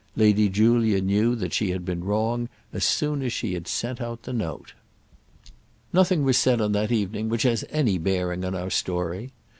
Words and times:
Lady 0.15 0.49
Julia 0.49 0.99
knew 0.99 1.35
that 1.35 1.53
she 1.53 1.69
had 1.69 1.85
been 1.85 2.03
wrong 2.03 2.49
as 2.73 2.83
soon 2.83 3.21
as 3.21 3.31
she 3.31 3.53
had 3.53 3.67
sent 3.67 4.01
out 4.01 4.23
the 4.23 4.33
note. 4.33 4.73
Nothing 5.93 6.23
was 6.23 6.39
said 6.39 6.59
on 6.59 6.71
that 6.71 6.91
evening 6.91 7.29
which 7.29 7.43
has 7.43 7.63
any 7.69 7.99
bearing 7.99 8.43
on 8.43 8.55
our 8.55 8.71
story. 8.71 9.29